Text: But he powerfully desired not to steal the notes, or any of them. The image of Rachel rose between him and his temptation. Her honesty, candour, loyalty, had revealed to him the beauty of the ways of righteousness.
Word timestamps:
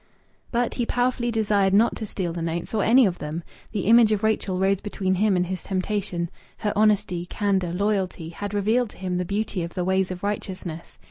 But 0.51 0.73
he 0.73 0.85
powerfully 0.87 1.29
desired 1.29 1.75
not 1.75 1.95
to 1.97 2.07
steal 2.07 2.33
the 2.33 2.41
notes, 2.41 2.73
or 2.73 2.83
any 2.83 3.05
of 3.05 3.19
them. 3.19 3.43
The 3.71 3.81
image 3.85 4.11
of 4.11 4.23
Rachel 4.23 4.57
rose 4.57 4.81
between 4.81 5.13
him 5.13 5.35
and 5.35 5.45
his 5.45 5.61
temptation. 5.61 6.31
Her 6.57 6.73
honesty, 6.75 7.27
candour, 7.27 7.71
loyalty, 7.71 8.29
had 8.29 8.55
revealed 8.55 8.89
to 8.89 8.97
him 8.97 9.13
the 9.13 9.25
beauty 9.25 9.61
of 9.61 9.75
the 9.75 9.85
ways 9.85 10.09
of 10.09 10.23
righteousness. 10.23 10.97